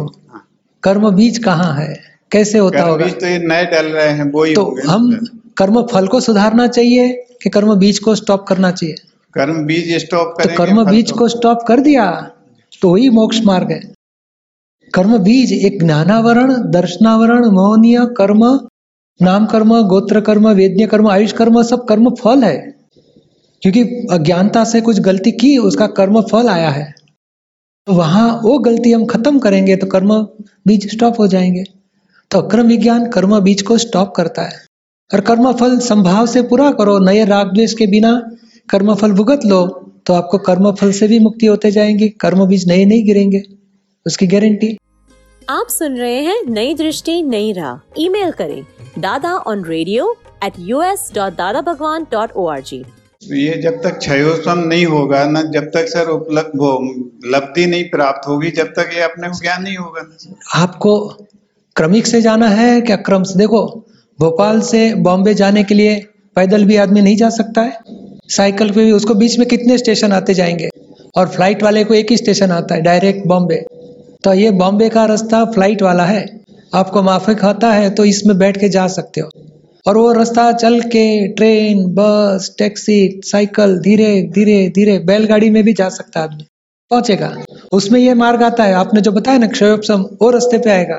कर्म 0.83 1.11
बीज 1.11 1.37
कहाँ 1.37 1.73
है? 1.73 2.01
कैसे 2.31 2.57
होता 2.57 2.79
कर्म 2.79 2.89
होगा? 2.89 3.05
बीज 3.05 3.19
तो 3.19 3.25
ये 3.25 3.37
नए 3.37 3.65
डल 3.65 3.85
रहे 3.85 4.09
हैं 4.09 4.31
वो 4.31 4.43
ही 4.43 4.55
तो 4.55 4.79
हम 4.87 5.27
कर्म 5.57 5.87
फल 5.91 6.07
को 6.07 6.19
सुधारना 6.19 6.67
चाहिए 6.67 7.25
कि 7.43 7.49
कर्म 7.49 7.75
बीज 7.75 7.99
को 7.99 8.15
स्टॉप 8.15 8.47
करना 8.47 8.71
चाहिए? 8.71 8.95
कर्म 9.33 9.65
बीज 9.65 9.99
स्टॉप 9.99 10.35
तो 10.41 10.55
कर्म 10.57 10.91
बीज 10.91 11.09
तो- 11.09 11.17
को 11.17 11.27
स्टॉप 11.27 11.59
कर 11.67 11.79
दिया 11.79 12.31
तो 12.81 12.91
वही 12.91 13.09
मोक्ष 13.09 13.41
मार्ग 13.45 13.71
है। 13.71 13.79
कर्म 14.93 15.17
बीज 15.17 15.53
एक 15.53 15.83
ज्ञानावरण 15.83 16.71
दर्शनावरण 16.71 17.45
मोहनीय 17.45 17.99
कर्म 18.17 18.67
नाम 19.21 19.45
कर्म 19.45 19.81
गोत्र 19.81 20.21
कर्म 20.21 20.49
वेद्य 20.49 20.87
कर्म 20.87 21.07
आयुष 21.07 21.31
कर्म 21.31 21.63
सब 21.63 21.85
कर्म 21.85 22.09
फल 22.09 22.43
है। 22.43 22.75
क्योंकि 23.61 24.07
अज्ञानता 24.11 24.63
से 24.63 24.81
कुछ 24.81 24.99
गलती 24.99 25.31
की 25.31 25.57
उसका 25.57 25.87
कर्म 25.87 26.21
फल 26.21 26.47
आया 26.47 26.69
है। 26.69 26.98
वहाँ 27.89 28.29
वो 28.43 28.57
गलती 28.59 28.91
हम 28.91 29.05
खत्म 29.05 29.39
करेंगे 29.39 29.75
तो 29.75 29.87
कर्म 29.87 30.13
बीज 30.67 30.89
स्टॉप 30.91 31.19
हो 31.19 31.27
जाएँगे। 31.27 31.63
तो 32.31 32.39
अक्रम 32.39 32.67
विज्ञान 32.67 33.09
कर्म 33.11 33.39
बीज 33.39 33.61
को 33.61 33.77
स्टॉप 33.77 34.13
करता 34.15 34.41
है। 34.41 34.57
और 35.11 35.21
कर्म 35.21 35.51
फल 35.53 35.77
संभाव 35.81 36.25
से 36.25 36.41
पूरा 36.43 36.71
करो, 36.71 36.97
नए 36.99 37.23
राग 37.25 37.53
द्वेष 37.53 37.73
के 37.73 37.87
बिना 37.87 38.11
कर्म 38.69 38.93
फल 38.95 39.11
भुगत 39.11 39.45
लो 39.45 39.65
तो 40.05 40.13
आपको 40.13 40.37
कर्म 40.39 40.71
फल 40.71 40.91
से 40.91 41.07
भी 41.07 41.19
मुक्ति 41.19 41.45
होते 41.45 41.71
जाएँगे, 41.71 42.07
कर्म 42.19 42.45
बीज 42.45 42.67
नए 42.67 42.85
नहीं 42.85 43.05
गिरेंगे। 43.05 43.41
उसकी 44.05 44.27
गारंटी 44.27 44.77
आप 45.49 45.67
सुन 45.69 45.95
रहे 45.97 46.21
हैं 46.21 46.37
नई 46.49 46.73
दृष्टि, 46.73 47.21
नई 47.23 47.51
राह। 47.53 48.01
ईमेल 48.01 48.31
करें, 48.31 48.63
Dada 48.99 49.33
on 49.37 49.63
radio 49.65 50.15
at 50.45 50.53
U 50.59 50.81
S 50.81 51.11
dot 51.15 51.33
Dada 51.33 51.61
Bhagwan 51.63 52.03
dot 52.11 52.31
O 52.31 52.47
R 52.47 52.61
G 52.61 52.83
तो 52.83 52.98
ये 53.23 53.57
जब 53.61 53.81
तक 53.81 53.97
क्षयोत्सम 53.97 54.59
नहीं 54.59 54.85
होगा, 54.85 55.25
ना 55.25 55.41
जब 55.41 55.63
तक 55.63 55.85
सर 55.87 56.07
उपलब्ध 56.07 56.59
लब्धि 57.25 57.65
नहीं 57.65 57.83
प्राप्त 57.83 58.27
होगी, 58.27 58.51
जब 58.51 58.67
तक 58.67 58.89
ये 58.93 59.01
अपने 59.01 59.27
ज्ञान 59.27 59.63
नहीं 59.63 59.77
होगा। 59.77 60.03
आपको 60.55 61.07
क्रमिक 61.75 62.07
से 62.07 62.21
जाना 62.21 62.47
है 62.47 62.81
क्या? 62.81 62.95
क्रम 62.95 63.23
से? 63.23 63.39
देखो, 63.39 63.85
भोपाल 64.19 64.61
से 64.61 64.93
बॉम्बे 64.95 65.33
जाने 65.33 65.63
के 65.63 65.75
लिए 65.75 65.95
पैदल 66.35 66.65
भी 66.65 66.75
आदमी 66.75 67.01
नहीं 67.01 67.17
जा 67.17 67.29
सकता 67.29 67.61
है। 67.61 67.79
साइकिल 68.29 68.71
पे 68.71 68.85
भी, 68.85 68.91
उसको 68.91 69.13
बीच 69.13 69.39
में 69.39 69.47
कितने 69.47 69.77
स्टेशन 69.77 70.11
आते 70.11 70.33
जाएँगे? 70.33 70.69
और 71.15 71.27
फ़्लाइट 71.27 71.63
वाले 71.63 71.83
को 71.83 71.93
एक 71.93 72.11
ही 72.11 72.17
स्टेशन 72.17 72.51
आता 72.51 72.75
है, 72.75 72.81
डायरेक्ट 72.81 73.27
बॉम्बे। 73.27 73.65
तो 74.23 74.33
ये 74.33 74.51
बॉम्बे 74.51 74.89
का 74.89 75.05
रास्ता 75.05 75.45
फ़्लाइट 75.45 75.81
वाला 75.81 76.05
है। 76.05 76.39
आपको 76.73 77.03
माफिक 77.03 77.45
आता 77.45 77.71
है 77.71 77.89
तो 77.89 78.05
इसमें 78.05 78.37
बैठ 78.37 78.59
के 78.59 78.69
जा 78.69 78.87
सकते 78.87 79.21
हो। 79.21 79.29
और 79.89 79.97
वो 79.97 80.11
रास्ता 80.13 80.51
चल 80.51 80.79
के 80.81 81.27
ट्रेन, 81.27 81.85
बस, 81.85 82.55
टैक्सी, 82.57 83.21
साइकिल, 83.25 83.77
धीरे 83.77 84.21
धीरे 84.23 84.57
धीरे 84.69 84.99
बैलगाड़ी 84.99 85.49
में 85.49 85.63
भी 85.63 85.73
जा 85.73 85.89
सकता 85.89 86.19
है 86.19 86.25
आदमी। 86.25 86.45
पहुंचेगा। 86.91 87.43
उसमें 87.71 87.99
ये 87.99 88.13
मार्ग 88.13 88.43
आता 88.43 88.63
है। 88.63 88.73
आपने 88.73 89.01
जो 89.01 89.11
बताया 89.11 89.37
ना 89.37 89.47
क्षयोपम 89.47 90.05
वो 90.21 90.29
रास्ते 90.29 90.57
पे 90.57 90.69
आएगा। 90.69 90.97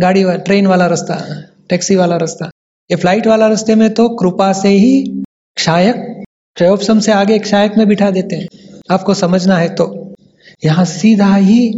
गाड़ी 0.00 0.24
वाला 0.24 0.38
ट्रेन 0.38 0.66
वाला 0.66 0.86
रास्ता, 0.86 1.42
टैक्सी 1.68 1.96
वाला 1.96 2.16
रास्ता। 2.16 2.50
ये 2.90 2.96
फ़्लाइट 2.96 3.26
वाला 3.26 3.48
रास्ते 3.48 3.74
में 3.74 3.94
तो 3.94 4.08
कृपा 4.08 4.52
से 4.52 4.68
ही 4.68 5.22
क्षायक 5.56 6.24
क्षयोपम 6.56 7.00
से 7.00 7.12
आगे 7.12 7.38
क्षायक 7.38 7.72
में 7.78 7.88
बिठा 7.88 8.10
देते 8.10 8.36
हैं। 8.36 8.46
आपको 8.90 9.14
समझना 9.14 9.58
है 9.58 9.74
तो। 9.74 10.14
यहाँ 10.64 10.84
सीधा 10.84 11.34
ही 11.36 11.72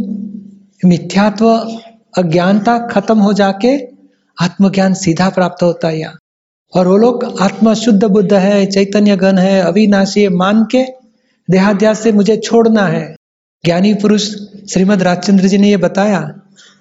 मिथ्यात्व, 0.85 1.47
अज्ञानता 2.17 2.77
खत्म 2.87 3.19
हो 3.19 3.33
जाके 3.33 3.77
आत्मज्ञान 4.37 4.93
सीधा 4.93 5.29
प्राप्त 5.29 5.63
होता 5.63 5.87
है 5.87 5.99
यहाँ। 5.99 6.17
और 6.75 6.87
वो 6.87 6.97
लोग 6.97 7.35
आत्मा 7.41 7.73
शुद्ध 7.73 8.03
बुद्ध 8.03 8.33
है, 8.33 8.65
चैतन्य 8.65 9.15
गण 9.15 9.37
है, 9.37 9.61
अविनाशी 9.61 10.27
मान 10.27 10.63
के 10.63 10.83
देहाध्यास 11.49 11.99
से 11.99 12.11
मुझे 12.11 12.37
छोड़ना 12.37 12.87
है। 12.87 13.15
ज्ञानी 13.65 13.93
पुरुष 13.93 14.21
श्रीमद 14.69 15.03
राजचंद्र 15.03 15.47
जी 15.47 15.57
ने 15.57 15.69
ये 15.69 15.77
बताया, 15.77 16.33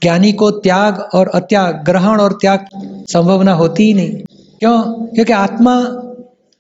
ज्ञानी 0.03 0.33
को 0.33 0.51
त्याग 0.51 0.99
और 0.99 1.29
अत्याग, 1.29 1.75
ग्रहण 1.75 2.21
और 2.21 2.33
त्याग 2.33 2.67
संभावना 3.09 3.53
होती 3.53 3.83
ही 3.83 3.95
नहीं। 3.95 4.11
क्यों? 4.59 5.07
क्योंकि 5.07 5.33
आत्मा 5.33 6.03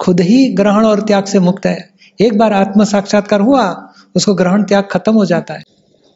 खुद 0.00 0.21
ही 0.21 0.52
ग्रहण 0.52 0.85
और 0.87 1.00
त्याग 1.00 1.25
से 1.25 1.38
मुक्त 1.38 1.66
है। 1.66 1.90
एक 2.21 2.38
बार 2.38 2.52
आत्म 2.52 2.85
साक्षात्कार 2.85 3.40
हुआ, 3.40 3.92
उसको 4.16 4.35
ग्रहण 4.35 4.62
त्याग 4.62 4.88
खत्म 4.90 5.14
हो 5.14 5.25
जाता 5.25 5.54
है। 5.54 5.62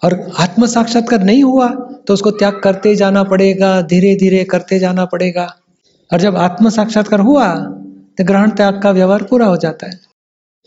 और 0.05 0.33
आत्म 0.39 0.67
साक्षात्कार 0.67 1.23
नहीं 1.23 1.43
हुआ 1.43 1.69
तो 2.07 2.15
उसको 2.15 2.31
त्याग 2.31 2.61
करते 2.65 2.95
जाना 2.97 3.23
पड़ेगा 3.23 3.83
धीरे 3.83 4.17
धीरे 4.17 4.45
करते 4.45 4.79
जाना 4.79 5.05
पड़ेगा। 5.05 5.57
और 6.11 6.21
जब 6.21 6.37
आत्म 6.37 6.69
साक्षात्कार 6.71 7.21
हुआ 7.21 7.55
तो 8.19 8.25
ग्रहण 8.25 8.51
त्याग 8.51 8.81
का 8.83 8.91
व्यवहार 8.91 9.23
पूरा 9.23 9.47
हो 9.47 9.57
जाता 9.57 9.87
है। 9.87 9.99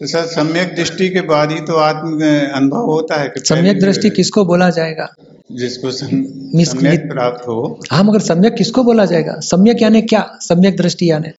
तो 0.01 0.07
सर 0.07 0.25
सम्यक 0.25 0.75
दृष्टि 0.75 1.09
के 1.09 1.21
बाद 1.21 1.51
ही 1.51 1.59
तो 1.59 1.75
आत्म 1.77 2.29
अनुभव 2.55 2.85
होता 2.85 3.21
है 3.21 3.27
कि 3.29 3.39
सम्यक 3.45 3.79
दृष्टि 3.79 4.09
किसको 4.09 4.45
बोला 4.45 4.69
जाएगा? 4.69 5.07
जिसको 5.51 5.91
सम, 5.91 6.23
सम्यक 6.63 7.09
प्राप्त 7.09 7.47
हो। 7.47 7.79
हाँ 7.91 8.03
मगर 8.03 8.19
सम्यक 8.19 8.53
किसको 8.53 8.83
बोला 8.83 9.05
जाएगा? 9.05 9.39
सम्यक 9.39 9.81
यानी 9.81 10.01
क्या? 10.01 10.21
सम्यक 10.41 10.77
दृष्टि 10.77 11.11
यानी। 11.11 11.31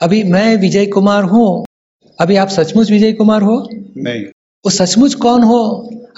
अभी 0.00 0.22
मैं 0.24 0.56
विजय 0.56 0.86
कुमार 0.86 1.24
हूँ। 1.24 1.64
अभी 2.18 2.36
आप 2.36 2.48
सचमुच 2.48 2.90
विजय 2.90 3.12
कुमार 3.12 3.42
हो? 3.42 3.56
नहीं। 3.96 4.24
वो 4.64 4.70
सचमुच 4.70 5.14
कौन 5.14 5.42
हो? 5.42 5.62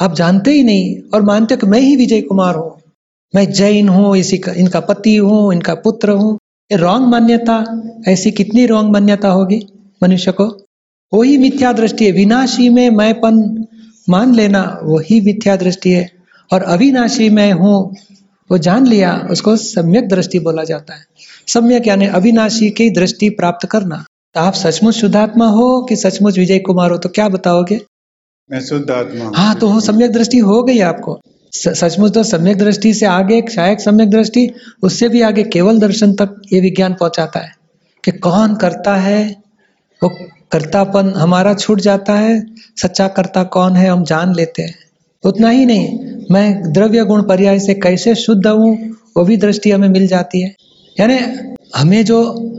आप 0.03 0.15
जानते 0.15 0.51
ही 0.51 0.63
नहीं 0.63 0.97
और 1.15 1.23
मानते 1.23 1.55
हो 1.55 1.61
कि 1.61 1.67
मैं 1.67 1.81
ही 1.81 1.97
विजय 1.97 2.21
कुमार 2.21 2.55
हूँ। 2.55 2.71
मैं 3.35 3.51
जैन 3.53 3.89
हूँ 3.89 4.17
इसी 4.17 4.39
का 4.39 4.53
इनका 4.53 4.81
पति 4.81 5.17
हूँ 5.17 5.53
इनका 5.55 5.75
पुत्र 5.75 6.11
हूँ। 6.11 6.39
ये 6.71 6.77
रॉन्ग 6.77 7.09
मान्यता 7.09 7.57
ऐसी 8.09 8.31
कितनी 8.33 8.65
रॉन्ग 8.67 8.93
मान्यता 8.93 9.29
होगी 9.29 9.61
मनुष्य 10.03 10.33
को 10.33 10.45
वही 11.13 11.37
मिथ्या 11.39 11.73
दृष्टि 11.73 12.05
है 12.05 12.13
विनाशी 12.13 12.69
में 12.69 12.89
मैंपन 12.93 13.37
मान 14.09 14.35
लेना 14.35 14.63
वही 14.83 15.21
मिथ्या 15.21 15.57
दृष्टि 15.57 15.91
है 15.91 16.09
और 16.51 16.63
अविनाशी 16.75 17.29
मैं 17.31 17.53
हूँ 17.53 17.77
वो 18.51 18.59
जान 18.59 18.87
लिया 18.87 19.13
उसको 19.31 19.57
सम्यक 19.57 20.09
दृष्टि 20.09 20.39
बोला 20.39 20.65
जाता 20.65 20.95
है 20.95 21.05
सम्यक 21.49 21.87
यानी 21.87 22.07
अविनाशी 22.15 22.71
की 22.71 22.89
दृष्टि 22.91 23.29
प्राप्त 23.35 23.69
करना 23.71 24.05
तो 24.35 24.41
आप 24.41 24.55
सचमुच 24.55 24.95
शुद्धात्मा 24.95 25.47
हो 25.51 25.67
कि 25.83 25.97
सचमुच 25.97 26.39
विजय 26.39 26.59
कुमार 26.63 26.91
हो 26.91 26.97
तो 26.99 27.09
क्या 27.11 27.29
बताओगे 27.29 27.81
मैं 28.51 28.61
शुद्ध 28.63 28.91
आत्मा 28.93 29.31
हाँ। 29.35 29.55
तो 29.55 29.69
वो 29.69 29.81
सम्यक 29.83 30.13
दृष्टि 30.13 30.39
हो 30.41 30.63
गई 30.63 30.79
आपको 30.87 31.21
सचमुच 31.55 32.15
तो 32.15 32.23
सम्यक 32.23 32.59
दृष्टि 32.59 32.95
से 32.95 33.07
आगे 33.07 33.41
क्षायक 33.41 33.81
सम्यक 33.81 34.11
दृष्टि, 34.11 34.51
उससे 34.83 35.09
भी 35.09 35.21
आगे 35.21 35.43
केवल 35.43 35.79
दर्शन 35.79 36.13
तक 36.13 36.43
ये 36.53 36.61
विज्ञान 36.61 36.95
पहुंचाता 36.95 37.41
है 37.41 37.53
कि 38.05 38.11
कौन 38.11 38.55
करता 38.55 38.97
है, 38.97 39.37
वो 40.03 40.09
कर्तापन 40.53 41.13
हमारा 41.17 41.55
छूट 41.55 41.81
जाता 41.81 42.15
है, 42.15 42.47
सच्चा 42.83 43.09
कर्ता 43.09 43.43
कौन 43.43 43.73
है 43.73 43.89
हम 43.89 44.05
जान 44.05 44.35
लेते 44.35 44.63
हैं। 44.63 44.75
उतना 45.25 45.49
ही 45.49 45.67
नहीं, 45.67 45.99
मैं 46.31 46.73
द्रव्य 46.73 47.05
गुण 47.05 47.23
पर्याय 47.23 47.59
से 47.59 47.75
कैसे 47.75 48.15
शुद्ध 48.15 48.47
हूँ, 48.47 48.97
वो 49.17 49.25
भी 49.25 49.37
दृष्टि 49.37 49.71
हमें 49.71 49.89
मिल 49.89 50.07
जाती 50.07 50.41
है। 50.41 50.55
यानी 51.01 51.19
हमें 51.77 52.05
जो 52.05 52.51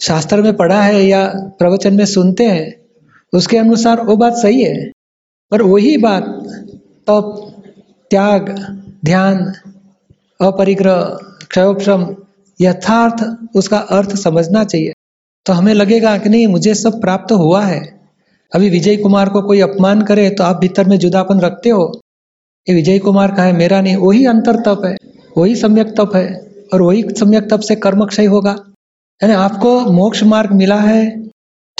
शास्त्र 0.00 0.42
में 0.42 0.56
पढ़ा 0.56 0.82
है 0.82 1.06
या 1.06 1.26
प्रवचन 1.58 1.94
में 1.94 2.06
सुनते 2.06 2.44
हैं, 2.44 2.74
उसके 3.32 3.56
अनुसार 3.56 4.00
वो 4.00 4.16
बात 4.16 4.34
सही 4.34 4.62
है। 4.62 4.92
पर 5.50 5.62
वही 5.62 5.96
बात 5.96 6.24
तप 7.10 7.52
त्याग, 8.10 8.50
ध्यान, 9.04 9.52
अपरिग्रह 10.40 11.18
क्षयोपम 11.50 12.16
यथार्थ, 12.60 13.24
उसका 13.56 13.78
अर्थ 13.78 14.16
समझना 14.16 14.64
चाहिए। 14.64 14.92
तो 15.46 15.52
हमें 15.52 15.74
लगेगा 15.74 16.18
कि 16.18 16.28
नहीं, 16.28 16.46
मुझे 16.46 16.74
सब 16.74 17.00
प्राप्त 17.00 17.32
हुआ 17.32 17.62
है। 17.62 18.00
अभी 18.54 18.70
विजय 18.70 18.96
कुमार 18.96 19.28
को 19.28 19.42
कोई 19.42 19.60
अपमान 19.60 20.02
करे 20.02 20.30
तो 20.30 20.44
आप 20.44 20.56
भीतर 20.56 20.84
में 20.84 20.98
जुदापन 20.98 21.40
रखते 21.40 21.70
हो। 21.70 22.00
ये 22.68 22.74
विजय 22.74 22.98
कुमार 22.98 23.34
का 23.34 23.42
है, 23.42 23.52
मेरा 23.52 23.80
नहीं, 23.80 23.96
वही 23.96 24.26
अंतर 24.26 24.56
तप 24.56 24.82
है, 24.84 24.96
वही 25.38 25.56
सम्यक 25.56 25.86
तप 25.86 26.16
है, 26.16 26.46
और 26.74 26.82
वही 26.82 27.04
सम्यक 27.20 27.50
तप 27.50 27.60
से 27.60 27.76
कर्मक्षय 27.76 28.24
होगा। 28.24 28.56
यानी 29.22 29.34
आपको 29.34 29.80
मोक्ष 29.80 30.22
मार्ग 30.22 30.52
मिला 30.52 30.80
है, 30.80 31.28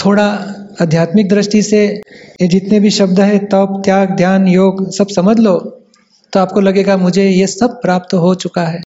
थोड़ा 0.05 0.53
आध्यात्मिक 0.81 1.29
दृष्टि 1.29 1.61
से, 1.61 2.01
ये 2.41 2.47
जितने 2.47 2.79
भी 2.79 2.89
शब्द 2.89 3.19
है, 3.19 3.39
तप, 3.39 3.81
त्याग, 3.85 4.15
ध्यान, 4.15 4.47
योग, 4.47 4.91
सब 4.91 5.07
समझ 5.07 5.39
लो। 5.39 5.76
तो 6.37 6.41
आपको 6.41 6.59
लगेगा 6.59 6.95
मुझे 6.97 7.23
ये 7.23 7.45
सब 7.47 7.69
प्राप्त 7.81 8.13
हो 8.13 8.33
चुका 8.35 8.63
है। 8.63 8.81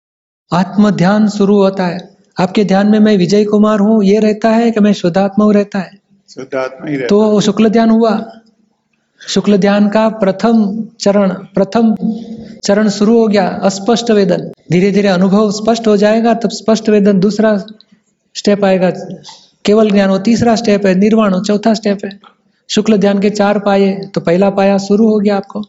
आत्म 0.51 0.89
ध्यान 0.91 1.27
शुरू 1.29 1.55
होता 1.57 1.85
है। 1.85 1.99
आपके 2.37 2.63
ध्यान 2.63 2.87
में 2.87 2.99
मैं 2.99 3.15
विजय 3.17 3.45
कुमार 3.45 3.79
हूँ 3.79 4.03
ये 4.03 4.19
रहता 4.19 4.49
है 4.49 4.69
कि 4.71 4.79
मैं 4.79 4.91
शुद्धात्मा 4.93 5.45
हूँ 5.45 5.53
रहता 5.53 5.79
है। 5.79 5.97
शुद्ध 6.29 6.55
आत्मा 6.55 6.89
ही 6.89 6.95
रहता 6.95 7.07
तो 7.07 7.39
शुक्ल 7.41 7.69
ध्यान 7.69 7.89
हुआ। 7.89 8.11
शुक्ल 9.21 9.57
ध्यान 9.57 9.87
का 9.87 10.07
प्रथम 10.19 10.61
चरण 10.99 11.33
प्रथम 11.55 11.95
चरण 12.65 12.89
शुरू 12.89 13.17
हो 13.17 13.25
गया 13.27 13.47
अस्पष्ट 13.63 14.11
वेदन। 14.11 14.51
धीरे 14.71 14.91
धीरे 14.91 15.07
अनुभव 15.07 15.51
स्पष्ट 15.53 15.87
हो 15.87 15.97
जाएगा 15.97 16.33
तब 16.35 16.49
स्पष्ट 16.51 16.89
वेदन 16.89 17.19
दूसरा 17.19 17.55
स्टेप 18.35 18.65
आएगा। 18.65 18.91
केवल 19.65 19.91
ज्ञान 19.91 20.09
हो 20.09 20.17
तीसरा 20.29 20.55
स्टेप 20.55 20.85
है 20.85 20.95
निर्वाण 20.99 21.33
हो 21.33 21.41
चौथा 21.41 21.73
स्टेप 21.73 22.05
है। 22.05 22.11
शुक्ल 22.69 22.97
ध्यान 22.97 23.19
के 23.19 23.29
चार 23.31 23.59
पाए 23.59 23.91
तो 24.13 24.21
पहला 24.21 24.49
पाया 24.51 24.77
शुरू 24.87 25.09
हो 25.09 25.19
गया 25.19 25.37
आपको। 25.37 25.65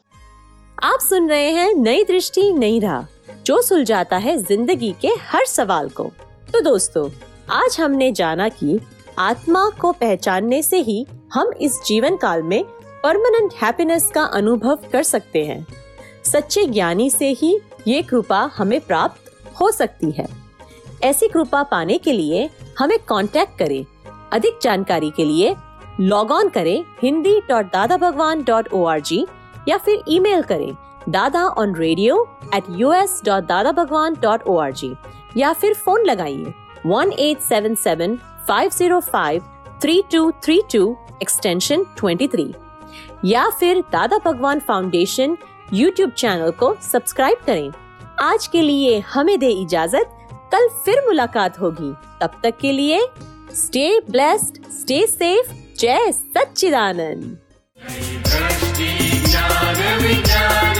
आप 0.82 1.00
सुन 1.00 1.28
रहे 1.28 1.48
हैं 1.50 1.72
नई 1.74 2.04
दृष्टि, 2.04 2.42
नई 2.52 2.78
राह, 2.80 3.02
जो 3.46 3.60
सुलझाता 3.62 4.16
है 4.16 4.36
ज़िंदगी 4.36 4.92
के 5.00 5.08
हर 5.22 5.44
सवाल 5.46 5.88
को। 5.88 6.04
तो 6.52 6.60
दोस्तों, 6.60 7.08
आज 7.50 7.76
हमने 7.80 8.10
जाना 8.12 8.48
कि 8.48 8.78
आत्मा 9.18 9.68
को 9.80 9.90
पहचानने 9.92 10.62
से 10.62 10.78
ही 10.80 11.04
हम 11.34 11.52
इस 11.60 11.78
जीवन 11.86 12.16
काल 12.16 12.42
में 12.42 12.62
परमानेंट 13.02 13.52
हैप्पीनेस 13.62 14.10
का 14.14 14.22
अनुभव 14.22 14.78
कर 14.92 15.02
सकते 15.02 15.44
हैं। 15.44 15.66
सच्चे 16.24 16.64
ज्ञानी 16.66 17.08
से 17.10 17.28
ही 17.32 17.54
ये 17.88 18.00
कृपा 18.02 18.38
हमें 18.56 18.80
प्राप्त 18.80 19.30
हो 19.60 19.70
सकती 19.70 20.10
है। 20.10 20.26
ऐसी 21.02 21.28
कृपा 21.28 21.62
पाने 21.62 21.98
के 21.98 22.12
लिए 22.12 22.48
हमें 22.78 22.98
कांटेक्ट 23.08 23.58
करें। 23.58 23.84
अधिक 24.32 24.58
जानकारी 24.62 25.10
के 25.10 25.24
लिए 25.24 25.54
लॉग 26.00 26.30
ऑन 26.30 26.48
करें 26.48 26.84
Hindi 27.02 27.38
dot 27.48 27.72
Dada 27.72 27.96
Bhagwan 27.98 28.44
dot 28.44 28.72
O 28.72 28.84
R 28.84 29.00
G 29.00 29.24
या 29.68 29.76
फिर 29.76 30.02
ईमेल 30.08 30.42
करें 30.42 30.72
Dada 31.08 31.44
on 31.58 31.74
radio 31.74 32.24
at 32.54 32.64
U 32.70 32.92
S 32.92 33.20
dot 33.24 33.44
Dada 33.44 33.72
Bhagwan 33.72 34.16
dot 34.22 34.42
O 34.42 34.56
R 34.58 34.72
G 34.72 34.94
या 35.36 35.52
फिर 35.52 35.74
फ़ोन 35.74 36.04
लगाइए 36.06 36.52
one 36.86 37.12
eight 37.18 37.40
seven 37.40 37.74
seven 37.74 38.16
five 38.48 38.70
zero 38.70 39.00
five 39.00 39.42
three 39.82 40.02
two 40.12 40.30
three 40.44 40.60
two 40.72 40.96
extension 41.22 41.84
twenty 41.98 42.28
three 42.28 42.52
या 43.24 43.48
फिर 43.50 43.80
Dada 43.92 44.18
Bhagwan 44.24 44.60
foundation 44.60 45.36
YouTube 45.72 46.10
channel 46.10 46.50
को 46.50 46.74
subscribe 46.82 47.44
करें। 47.46 47.70
आज 48.20 48.46
के 48.46 48.62
लिए 48.62 48.98
हमें 49.12 49.38
दे 49.38 49.50
इजाज़त। 49.50 50.16
कल 50.52 50.68
फिर 50.84 51.02
मुलाकात 51.06 51.60
होगी। 51.60 51.92
तब 52.20 52.40
तक 52.42 52.56
के 52.60 52.72
लिए 52.72 53.00
स्टे 53.56 53.88
ब्लेस्ड 54.10 54.62
स्टे 54.72 55.06
सेफ़ 55.06 55.52
जय 55.80 56.12
सच्चिदानंद। 56.12 57.38
दृष्टि 60.00 60.22
ज्ञान 60.22 60.79